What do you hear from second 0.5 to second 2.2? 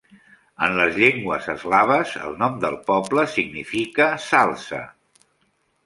En les llengües eslaves,